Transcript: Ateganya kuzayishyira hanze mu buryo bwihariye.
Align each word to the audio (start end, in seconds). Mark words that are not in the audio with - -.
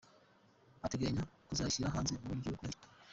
Ateganya 0.85 1.21
kuzayishyira 1.47 1.93
hanze 1.95 2.11
mu 2.13 2.25
buryo 2.29 2.39
bwihariye. 2.55 2.81